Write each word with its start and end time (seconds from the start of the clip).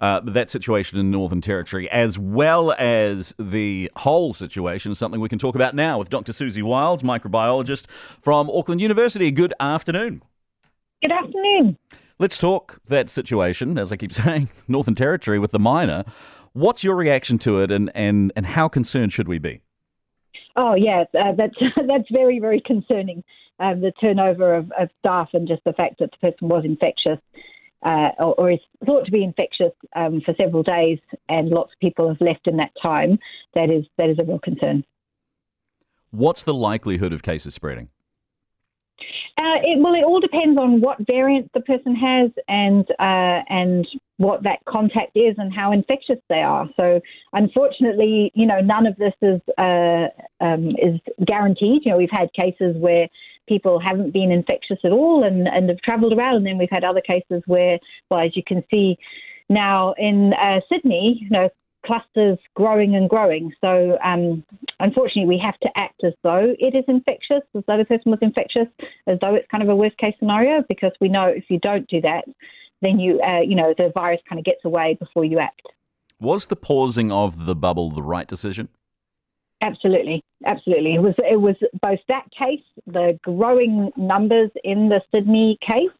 uh, 0.00 0.20
that 0.24 0.50
situation 0.50 0.98
in 0.98 1.10
Northern 1.10 1.40
Territory, 1.40 1.90
as 1.90 2.18
well 2.18 2.72
as 2.78 3.34
the 3.38 3.90
whole 3.96 4.32
situation, 4.32 4.92
is 4.92 4.98
something 4.98 5.20
we 5.20 5.28
can 5.28 5.38
talk 5.38 5.54
about 5.54 5.74
now 5.74 5.98
with 5.98 6.08
Dr. 6.08 6.32
Siouxsie 6.32 6.62
Wiles, 6.62 7.02
microbiologist 7.02 7.88
from 7.90 8.50
Auckland 8.50 8.80
University. 8.80 9.30
Good 9.30 9.54
afternoon. 9.60 10.22
Good 11.02 11.12
afternoon. 11.12 11.78
Let's 12.18 12.38
talk 12.38 12.80
that 12.88 13.08
situation, 13.08 13.78
as 13.78 13.92
I 13.92 13.96
keep 13.96 14.12
saying, 14.12 14.48
Northern 14.68 14.94
Territory 14.94 15.38
with 15.38 15.52
the 15.52 15.58
miner. 15.58 16.04
What's 16.52 16.82
your 16.82 16.96
reaction 16.96 17.38
to 17.40 17.62
it, 17.62 17.70
and, 17.70 17.90
and, 17.94 18.32
and 18.34 18.46
how 18.46 18.68
concerned 18.68 19.12
should 19.12 19.28
we 19.28 19.38
be? 19.38 19.60
Oh 20.56 20.74
yes, 20.74 21.06
uh, 21.18 21.32
that's 21.36 21.54
that's 21.86 22.08
very 22.10 22.38
very 22.40 22.60
concerning. 22.60 23.22
Um, 23.60 23.82
the 23.82 23.92
turnover 24.00 24.54
of, 24.54 24.72
of, 24.78 24.88
staff 25.00 25.28
and 25.34 25.46
just 25.46 25.62
the 25.64 25.74
fact 25.74 25.96
that 25.98 26.10
the 26.12 26.16
person 26.16 26.48
was 26.48 26.64
infectious 26.64 27.18
uh, 27.82 28.10
or, 28.18 28.34
or, 28.34 28.50
is 28.52 28.60
thought 28.84 29.04
to 29.06 29.10
be 29.10 29.24
infectious 29.24 29.72
um, 29.96 30.20
for 30.24 30.34
several 30.40 30.62
days, 30.62 30.98
and 31.28 31.48
lots 31.48 31.72
of 31.72 31.78
people 31.80 32.08
have 32.08 32.20
left 32.20 32.46
in 32.46 32.56
that 32.58 32.72
time. 32.82 33.18
That 33.54 33.70
is 33.70 33.84
that 33.96 34.10
is 34.10 34.18
a 34.18 34.24
real 34.24 34.38
concern. 34.38 34.84
What's 36.10 36.42
the 36.42 36.54
likelihood 36.54 37.12
of 37.12 37.22
cases 37.22 37.54
spreading? 37.54 37.88
Uh, 39.38 39.56
it, 39.62 39.78
well, 39.80 39.94
it 39.94 40.04
all 40.04 40.20
depends 40.20 40.58
on 40.60 40.82
what 40.82 40.98
variant 41.06 41.50
the 41.54 41.60
person 41.60 41.94
has 41.96 42.30
and 42.48 42.84
uh, 42.98 43.40
and 43.48 43.86
what 44.18 44.42
that 44.42 44.58
contact 44.68 45.12
is 45.14 45.34
and 45.38 45.54
how 45.54 45.72
infectious 45.72 46.18
they 46.28 46.42
are. 46.42 46.68
So, 46.78 47.00
unfortunately, 47.32 48.30
you 48.34 48.44
know, 48.44 48.60
none 48.60 48.86
of 48.86 48.96
this 48.96 49.14
is 49.22 49.40
uh, 49.56 50.08
um, 50.44 50.70
is 50.70 51.00
guaranteed. 51.24 51.86
You 51.86 51.92
know, 51.92 51.96
we've 51.96 52.10
had 52.10 52.30
cases 52.34 52.76
where 52.76 53.08
people 53.52 53.74
haven't 53.88 54.12
been 54.20 54.30
infectious 54.40 54.80
at 54.88 54.92
all 54.98 55.18
and, 55.28 55.48
and 55.54 55.68
have 55.72 55.82
travelled 55.88 56.14
around, 56.16 56.36
and 56.36 56.46
then 56.46 56.58
we've 56.60 56.76
had 56.78 56.84
other 56.84 57.04
cases 57.12 57.42
where, 57.46 57.76
well, 58.08 58.20
as 58.26 58.36
you 58.38 58.44
can 58.50 58.60
see 58.70 58.88
now 59.48 59.94
in 59.98 60.32
uh, 60.46 60.60
Sydney, 60.70 61.18
you 61.20 61.30
know, 61.36 61.48
clusters 61.84 62.38
growing 62.54 62.94
and 62.94 63.08
growing. 63.14 63.44
So, 63.64 63.98
um, 64.10 64.44
unfortunately, 64.86 65.28
we 65.34 65.40
have 65.48 65.58
to 65.60 65.70
act 65.76 66.00
as 66.04 66.12
though 66.22 66.54
it 66.58 66.74
is 66.80 66.84
infectious, 66.96 67.44
as 67.56 67.64
though 67.66 67.78
the 67.78 67.84
person 67.92 68.10
was 68.14 68.20
infectious, 68.22 68.68
as 69.06 69.18
though 69.20 69.34
it's 69.34 69.50
kind 69.50 69.62
of 69.64 69.68
a 69.68 69.76
worst 69.82 69.96
case 69.98 70.14
scenario, 70.18 70.62
because 70.68 70.92
we 71.00 71.08
know 71.08 71.26
if 71.26 71.44
you 71.48 71.58
don't 71.58 71.88
do 71.88 72.00
that, 72.02 72.24
then 72.82 73.00
you, 73.00 73.20
uh, 73.20 73.40
you 73.40 73.56
know, 73.56 73.74
the 73.76 73.90
virus 73.94 74.20
kind 74.28 74.38
of 74.38 74.44
gets 74.44 74.64
away 74.64 74.96
before 75.04 75.24
you 75.24 75.38
act. 75.38 75.66
Was 76.20 76.46
the 76.48 76.56
pausing 76.56 77.10
of 77.10 77.46
the 77.46 77.56
bubble 77.56 77.90
the 77.90 78.02
right 78.02 78.28
decision? 78.28 78.68
Absolutely, 79.62 80.24
absolutely. 80.46 80.94
It 80.94 81.02
was 81.02 81.14
it 81.18 81.38
was 81.38 81.54
both 81.82 81.98
that 82.08 82.24
case, 82.30 82.64
the 82.86 83.18
growing 83.22 83.90
numbers 83.94 84.50
in 84.64 84.88
the 84.88 85.02
Sydney 85.14 85.58
case, 85.60 85.90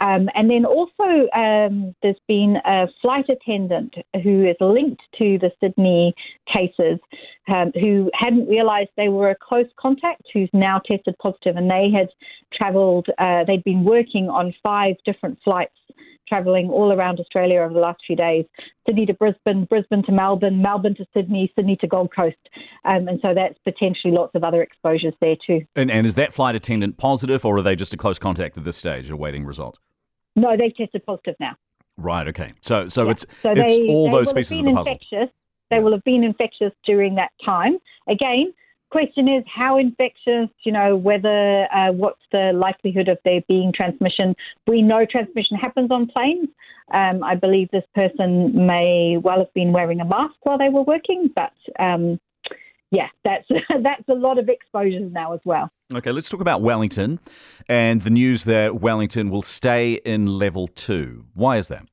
um, 0.00 0.30
and 0.34 0.50
then 0.50 0.64
also 0.64 1.28
um, 1.36 1.94
there's 2.02 2.16
been 2.26 2.56
a 2.64 2.86
flight 3.02 3.26
attendant 3.28 3.94
who 4.22 4.46
is 4.46 4.56
linked 4.58 5.02
to 5.18 5.38
the 5.38 5.50
Sydney 5.60 6.14
cases, 6.50 6.98
um, 7.48 7.72
who 7.74 8.10
hadn't 8.14 8.48
realised 8.48 8.88
they 8.96 9.10
were 9.10 9.28
a 9.28 9.36
close 9.36 9.68
contact, 9.78 10.22
who's 10.32 10.48
now 10.54 10.78
tested 10.78 11.14
positive, 11.20 11.56
and 11.56 11.70
they 11.70 11.90
had 11.90 12.08
travelled. 12.54 13.08
Uh, 13.18 13.44
they'd 13.44 13.64
been 13.64 13.84
working 13.84 14.30
on 14.30 14.54
five 14.62 14.94
different 15.04 15.38
flights 15.44 15.76
travelling 16.28 16.68
all 16.70 16.92
around 16.92 17.20
Australia 17.20 17.60
over 17.60 17.72
the 17.72 17.80
last 17.80 18.00
few 18.06 18.16
days 18.16 18.44
Sydney 18.86 19.06
to 19.06 19.14
Brisbane, 19.14 19.64
Brisbane 19.64 20.02
to 20.04 20.12
Melbourne, 20.12 20.60
Melbourne 20.62 20.94
to 20.96 21.06
Sydney, 21.14 21.52
Sydney 21.56 21.76
to 21.76 21.86
Gold 21.86 22.12
Coast. 22.14 22.36
Um, 22.84 23.08
and 23.08 23.18
so 23.22 23.34
that's 23.34 23.58
potentially 23.64 24.12
lots 24.12 24.34
of 24.34 24.44
other 24.44 24.62
exposures 24.62 25.14
there 25.20 25.36
too. 25.46 25.62
And, 25.76 25.90
and 25.90 26.06
is 26.06 26.14
that 26.16 26.32
flight 26.32 26.54
attendant 26.54 26.96
positive 26.98 27.44
or 27.44 27.58
are 27.58 27.62
they 27.62 27.76
just 27.76 27.94
a 27.94 27.96
close 27.96 28.18
contact 28.18 28.56
at 28.58 28.64
this 28.64 28.76
stage 28.76 29.10
awaiting 29.10 29.44
results? 29.44 29.78
No, 30.36 30.56
they've 30.56 30.76
tested 30.76 31.04
positive 31.06 31.36
now. 31.38 31.56
Right, 31.96 32.26
okay. 32.28 32.52
So 32.60 32.88
so 32.88 33.04
yeah. 33.04 33.10
it's, 33.12 33.26
so 33.40 33.52
it's 33.52 33.76
they, 33.76 33.86
all 33.88 34.06
they 34.06 34.12
those 34.12 34.32
pieces 34.32 34.58
of 34.58 34.64
the 34.64 34.72
puzzle. 34.72 34.92
Infectious. 34.92 35.34
They 35.70 35.76
yeah. 35.76 35.82
will 35.82 35.92
have 35.92 36.04
been 36.04 36.24
infectious 36.24 36.72
during 36.84 37.14
that 37.16 37.30
time. 37.44 37.78
Again, 38.08 38.52
question 38.94 39.26
is 39.26 39.42
how 39.52 39.76
infectious, 39.76 40.48
you 40.62 40.70
know, 40.70 40.94
whether 40.94 41.66
uh, 41.74 41.90
what's 41.90 42.22
the 42.30 42.52
likelihood 42.54 43.08
of 43.08 43.18
there 43.24 43.40
being 43.48 43.72
transmission. 43.74 44.36
We 44.68 44.82
know 44.82 45.04
transmission 45.04 45.56
happens 45.56 45.90
on 45.90 46.06
planes. 46.06 46.48
Um, 46.92 47.24
I 47.24 47.34
believe 47.34 47.68
this 47.72 47.82
person 47.96 48.66
may 48.68 49.16
well 49.16 49.38
have 49.38 49.52
been 49.52 49.72
wearing 49.72 50.00
a 50.00 50.04
mask 50.04 50.36
while 50.44 50.58
they 50.58 50.68
were 50.68 50.82
working, 50.82 51.28
but 51.34 51.54
um, 51.80 52.20
yeah, 52.92 53.08
that's 53.24 53.48
that's 53.82 54.08
a 54.08 54.14
lot 54.14 54.38
of 54.38 54.48
exposures 54.48 55.10
now 55.12 55.32
as 55.32 55.40
well. 55.44 55.68
Okay, 55.92 56.12
let's 56.12 56.28
talk 56.28 56.40
about 56.40 56.62
Wellington 56.62 57.18
and 57.68 58.00
the 58.02 58.10
news 58.10 58.44
that 58.44 58.76
Wellington 58.76 59.28
will 59.28 59.42
stay 59.42 59.94
in 60.04 60.38
level 60.38 60.68
two. 60.68 61.24
Why 61.34 61.56
is 61.56 61.66
that? 61.66 61.88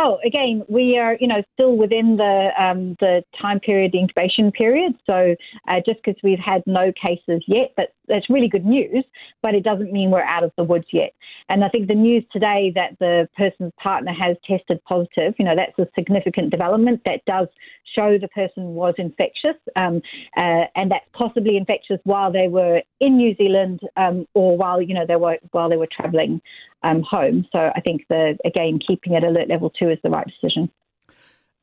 Oh, 0.00 0.18
again, 0.24 0.62
we 0.68 0.96
are, 0.96 1.16
you 1.18 1.26
know, 1.26 1.42
still 1.54 1.76
within 1.76 2.16
the 2.16 2.50
um, 2.56 2.96
the 3.00 3.24
time 3.42 3.58
period, 3.58 3.90
the 3.92 3.98
incubation 3.98 4.52
period. 4.52 4.92
So 5.04 5.34
uh, 5.66 5.80
just 5.84 5.98
because 6.04 6.18
we've 6.22 6.38
had 6.38 6.62
no 6.66 6.92
cases 6.92 7.42
yet, 7.48 7.72
but 7.76 7.88
that's 8.08 8.28
really 8.30 8.48
good 8.48 8.64
news. 8.64 9.04
But 9.42 9.54
it 9.54 9.64
doesn't 9.64 9.92
mean 9.92 10.10
we're 10.10 10.22
out 10.22 10.44
of 10.44 10.52
the 10.56 10.64
woods 10.64 10.86
yet. 10.92 11.12
And 11.48 11.64
I 11.64 11.68
think 11.68 11.88
the 11.88 11.94
news 11.94 12.24
today 12.32 12.72
that 12.74 12.98
the 12.98 13.28
person's 13.36 13.72
partner 13.82 14.12
has 14.12 14.36
tested 14.44 14.82
positive, 14.84 15.34
you 15.38 15.44
know, 15.44 15.54
that's 15.56 15.78
a 15.78 15.90
significant 15.94 16.50
development. 16.50 17.02
That 17.06 17.24
does 17.26 17.48
show 17.96 18.18
the 18.18 18.28
person 18.28 18.74
was 18.74 18.94
infectious, 18.98 19.56
um, 19.76 20.02
uh, 20.36 20.64
and 20.74 20.90
that's 20.90 21.06
possibly 21.12 21.56
infectious 21.56 21.98
while 22.04 22.32
they 22.32 22.48
were 22.48 22.82
in 23.00 23.16
New 23.16 23.34
Zealand 23.36 23.80
um, 23.96 24.26
or 24.34 24.56
while 24.56 24.80
you 24.82 24.94
know 24.94 25.06
they 25.06 25.16
were 25.16 25.38
while 25.52 25.68
they 25.68 25.76
were 25.76 25.88
travelling 25.90 26.40
um, 26.82 27.02
home. 27.02 27.46
So 27.52 27.70
I 27.74 27.80
think 27.80 28.02
the 28.08 28.36
again 28.44 28.78
keeping 28.86 29.14
at 29.14 29.24
alert 29.24 29.48
level 29.48 29.70
two 29.70 29.90
is 29.90 29.98
the 30.02 30.10
right 30.10 30.26
decision. 30.26 30.70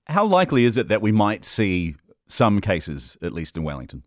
How 0.08 0.26
likely 0.26 0.66
is 0.66 0.78
it 0.78 0.88
that 0.90 1.02
we 1.02 1.12
might 1.12 1.46
see 1.46 1.96
some 2.28 2.62
cases, 2.62 3.18
at 3.22 3.34
least 3.34 3.58
in 3.58 3.64
Wellington? 3.64 4.04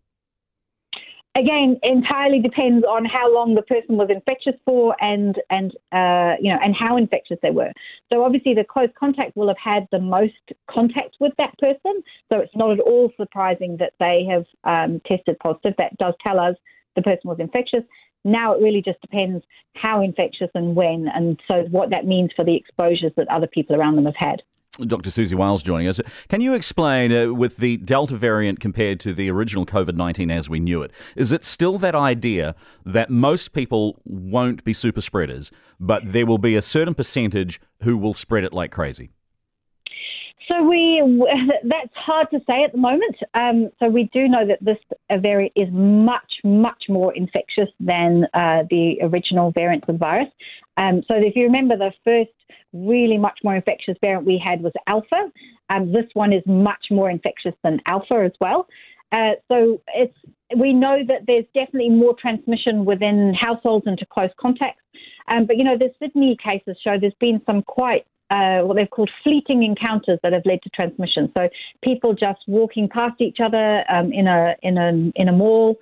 Again, 1.39 1.79
entirely 1.83 2.39
depends 2.39 2.85
on 2.85 3.05
how 3.05 3.33
long 3.33 3.55
the 3.55 3.61
person 3.61 3.95
was 3.95 4.09
infectious 4.09 4.55
for, 4.65 4.93
and 4.99 5.39
and 5.49 5.71
uh, 5.93 6.35
you 6.41 6.51
know, 6.51 6.59
and 6.61 6.75
how 6.75 6.97
infectious 6.97 7.37
they 7.41 7.51
were. 7.51 7.71
So 8.11 8.25
obviously, 8.25 8.55
the 8.55 8.65
close 8.65 8.89
contact 8.99 9.37
will 9.37 9.47
have 9.47 9.57
had 9.57 9.87
the 9.89 9.99
most 9.99 10.33
contact 10.69 11.15
with 11.21 11.31
that 11.37 11.57
person. 11.57 12.03
So 12.27 12.39
it's 12.39 12.55
not 12.55 12.71
at 12.71 12.81
all 12.81 13.13
surprising 13.15 13.77
that 13.77 13.93
they 14.01 14.27
have 14.29 14.45
um, 14.65 15.01
tested 15.05 15.39
positive. 15.39 15.75
That 15.77 15.97
does 15.97 16.13
tell 16.25 16.39
us 16.39 16.55
the 16.97 17.03
person 17.03 17.29
was 17.29 17.39
infectious. 17.39 17.83
Now 18.25 18.53
it 18.55 18.61
really 18.61 18.81
just 18.81 18.99
depends 18.99 19.45
how 19.75 20.01
infectious 20.01 20.49
and 20.55 20.75
when, 20.75 21.07
and 21.07 21.39
so 21.49 21.63
what 21.71 21.91
that 21.91 22.05
means 22.05 22.31
for 22.35 22.43
the 22.43 22.55
exposures 22.57 23.13
that 23.15 23.29
other 23.29 23.47
people 23.47 23.77
around 23.77 23.95
them 23.95 24.05
have 24.07 24.15
had. 24.17 24.41
Dr. 24.87 25.09
Siouxsie 25.09 25.35
Wiles 25.35 25.63
joining 25.63 25.87
us. 25.87 25.99
Can 26.27 26.41
you 26.41 26.53
explain, 26.53 27.11
uh, 27.11 27.33
with 27.33 27.57
the 27.57 27.77
Delta 27.77 28.15
variant 28.15 28.59
compared 28.59 28.99
to 29.01 29.13
the 29.13 29.29
original 29.29 29.65
COVID 29.65 29.95
19 29.95 30.31
as 30.31 30.49
we 30.49 30.59
knew 30.59 30.81
it, 30.81 30.91
is 31.15 31.31
it 31.31 31.43
still 31.43 31.77
that 31.79 31.95
idea 31.95 32.55
that 32.85 33.09
most 33.09 33.53
people 33.53 34.01
won't 34.05 34.63
be 34.63 34.73
super 34.73 35.01
spreaders, 35.01 35.51
but 35.79 36.03
there 36.05 36.25
will 36.25 36.37
be 36.37 36.55
a 36.55 36.61
certain 36.61 36.93
percentage 36.93 37.59
who 37.83 37.97
will 37.97 38.13
spread 38.13 38.43
it 38.43 38.53
like 38.53 38.71
crazy? 38.71 39.11
So 40.51 40.63
we 40.63 41.01
that's 41.63 41.95
hard 41.95 42.27
to 42.31 42.39
say 42.49 42.63
at 42.63 42.71
the 42.71 42.77
moment. 42.77 43.15
Um, 43.33 43.69
so 43.79 43.87
we 43.87 44.09
do 44.13 44.27
know 44.27 44.45
that 44.47 44.59
this 44.61 44.77
variant 45.21 45.53
is 45.55 45.69
much 45.71 46.33
much 46.43 46.83
more 46.89 47.13
infectious 47.13 47.69
than 47.79 48.25
uh, 48.33 48.63
the 48.69 48.97
original 49.01 49.51
variants 49.51 49.87
of 49.87 49.95
the 49.95 49.99
virus. 49.99 50.29
Um, 50.77 51.03
so 51.07 51.15
if 51.17 51.35
you 51.35 51.43
remember, 51.43 51.77
the 51.77 51.91
first 52.03 52.31
really 52.73 53.17
much 53.17 53.39
more 53.43 53.55
infectious 53.55 53.95
variant 54.01 54.25
we 54.25 54.41
had 54.43 54.61
was 54.61 54.73
Alpha. 54.87 55.31
Um, 55.69 55.91
this 55.91 56.05
one 56.13 56.33
is 56.33 56.43
much 56.45 56.85
more 56.91 57.09
infectious 57.09 57.55
than 57.63 57.79
Alpha 57.85 58.23
as 58.25 58.33
well. 58.39 58.67
Uh, 59.11 59.31
so 59.51 59.81
it's 59.95 60.15
we 60.57 60.73
know 60.73 60.97
that 61.07 61.21
there's 61.27 61.45
definitely 61.53 61.89
more 61.89 62.15
transmission 62.19 62.85
within 62.85 63.35
households 63.39 63.85
and 63.87 63.97
to 63.97 64.05
close 64.05 64.29
contacts. 64.39 64.81
Um, 65.27 65.45
but 65.45 65.57
you 65.57 65.63
know, 65.63 65.77
the 65.77 65.91
Sydney 65.99 66.37
cases 66.43 66.77
show 66.83 66.97
there's 66.99 67.13
been 67.19 67.41
some 67.45 67.61
quite 67.61 68.05
uh, 68.31 68.59
what 68.59 68.77
they've 68.77 68.89
called 68.89 69.09
fleeting 69.23 69.63
encounters 69.63 70.19
that 70.21 70.33
have 70.33 70.43
led 70.45 70.61
to 70.61 70.69
transmission. 70.69 71.31
So 71.35 71.49
people 71.83 72.13
just 72.13 72.39
walking 72.47 72.87
past 72.87 73.21
each 73.21 73.37
other 73.43 73.83
um, 73.89 74.11
in 74.13 74.27
a 74.27 74.55
in 74.61 74.77
a 74.77 74.89
in 75.15 75.27
a 75.27 75.31
mall. 75.31 75.77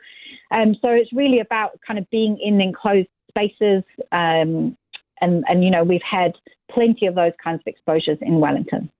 Um, 0.51 0.75
so 0.81 0.89
it's 0.89 1.11
really 1.11 1.39
about 1.39 1.79
kind 1.85 1.99
of 1.99 2.09
being 2.09 2.37
in 2.41 2.61
enclosed 2.61 3.09
spaces, 3.29 3.83
um, 4.11 4.77
and 5.21 5.43
and 5.47 5.63
you 5.63 5.71
know 5.71 5.83
we've 5.83 6.01
had 6.09 6.33
plenty 6.71 7.05
of 7.07 7.15
those 7.15 7.33
kinds 7.43 7.59
of 7.59 7.67
exposures 7.67 8.17
in 8.21 8.39
Wellington. 8.39 8.91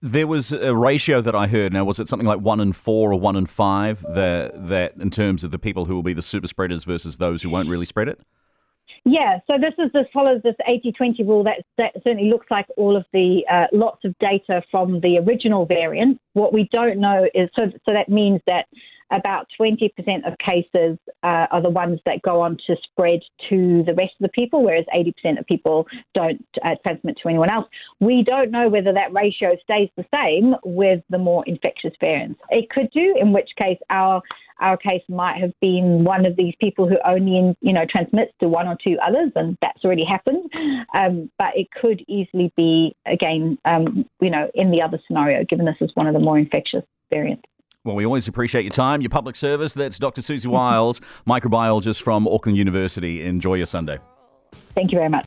There 0.00 0.26
was 0.26 0.52
a 0.52 0.74
ratio 0.74 1.20
that 1.20 1.34
I 1.34 1.46
heard. 1.46 1.72
Now, 1.72 1.84
was 1.84 2.00
it 2.00 2.08
something 2.08 2.26
like 2.26 2.40
one 2.40 2.60
in 2.60 2.72
four 2.72 3.12
or 3.12 3.20
one 3.20 3.36
in 3.36 3.46
five 3.46 4.02
that 4.02 4.68
that 4.68 4.96
in 4.96 5.10
terms 5.10 5.44
of 5.44 5.52
the 5.52 5.58
people 5.58 5.84
who 5.84 5.94
will 5.94 6.02
be 6.02 6.12
the 6.12 6.22
super 6.22 6.48
spreaders 6.48 6.84
versus 6.84 7.18
those 7.18 7.42
who 7.42 7.50
won't 7.50 7.68
really 7.68 7.86
spread 7.86 8.08
it? 8.08 8.20
Yeah, 9.04 9.38
so 9.50 9.58
this 9.58 9.74
is 9.78 9.90
this 9.92 10.06
follows 10.12 10.42
this 10.44 10.54
80-20 10.68 11.26
rule 11.26 11.42
that, 11.44 11.64
that 11.76 11.92
certainly 12.04 12.30
looks 12.30 12.46
like 12.50 12.66
all 12.76 12.96
of 12.96 13.04
the 13.12 13.44
uh, 13.50 13.66
lots 13.72 14.04
of 14.04 14.16
data 14.18 14.62
from 14.70 15.00
the 15.00 15.18
original 15.18 15.66
variant. 15.66 16.20
What 16.34 16.52
we 16.52 16.68
don't 16.72 16.98
know 16.98 17.26
is 17.34 17.48
so 17.58 17.66
so 17.66 17.94
that 17.94 18.08
means 18.08 18.40
that 18.46 18.66
about 19.12 19.46
20% 19.60 19.90
of 20.26 20.36
cases 20.38 20.98
uh, 21.22 21.46
are 21.50 21.62
the 21.62 21.70
ones 21.70 22.00
that 22.06 22.22
go 22.22 22.40
on 22.40 22.56
to 22.66 22.76
spread 22.82 23.20
to 23.48 23.84
the 23.86 23.94
rest 23.94 24.12
of 24.20 24.22
the 24.22 24.30
people, 24.30 24.64
whereas 24.64 24.84
80% 24.94 25.38
of 25.38 25.46
people 25.46 25.86
don't 26.14 26.44
uh, 26.64 26.74
transmit 26.84 27.18
to 27.22 27.28
anyone 27.28 27.50
else. 27.50 27.66
We 28.00 28.24
don't 28.24 28.50
know 28.50 28.68
whether 28.68 28.92
that 28.92 29.12
ratio 29.12 29.56
stays 29.62 29.90
the 29.96 30.06
same 30.14 30.54
with 30.64 31.02
the 31.10 31.18
more 31.18 31.44
infectious 31.46 31.92
variants. 32.00 32.40
It 32.50 32.70
could 32.70 32.90
do, 32.92 33.14
in 33.20 33.32
which 33.32 33.50
case 33.60 33.78
our 33.90 34.22
our 34.60 34.76
case 34.76 35.02
might 35.08 35.40
have 35.40 35.52
been 35.60 36.04
one 36.04 36.24
of 36.24 36.36
these 36.36 36.54
people 36.60 36.88
who 36.88 36.96
only, 37.04 37.56
you 37.60 37.72
know, 37.72 37.84
transmits 37.88 38.32
to 38.40 38.48
one 38.48 38.68
or 38.68 38.76
two 38.86 38.96
others, 39.04 39.32
and 39.34 39.58
that's 39.60 39.84
already 39.84 40.04
happened. 40.04 40.48
Um, 40.94 41.30
but 41.38 41.56
it 41.56 41.68
could 41.72 42.04
easily 42.06 42.52
be, 42.56 42.94
again, 43.06 43.58
um, 43.64 44.08
you 44.20 44.30
know, 44.30 44.50
in 44.54 44.70
the 44.70 44.82
other 44.82 45.00
scenario, 45.06 45.44
given 45.44 45.66
this 45.66 45.76
is 45.80 45.90
one 45.94 46.06
of 46.06 46.14
the 46.14 46.20
more 46.20 46.38
infectious 46.38 46.84
variants. 47.10 47.42
Well, 47.84 47.96
we 47.96 48.06
always 48.06 48.28
appreciate 48.28 48.62
your 48.62 48.70
time, 48.70 49.00
your 49.00 49.10
public 49.10 49.34
service. 49.34 49.74
That's 49.74 49.98
Dr. 49.98 50.22
Siouxsie 50.22 50.46
Wiles, 50.46 51.00
microbiologist 51.26 52.00
from 52.00 52.28
Auckland 52.28 52.56
University. 52.56 53.22
Enjoy 53.22 53.54
your 53.54 53.66
Sunday. 53.66 53.98
Thank 54.76 54.92
you 54.92 54.98
very 54.98 55.08
much. 55.08 55.20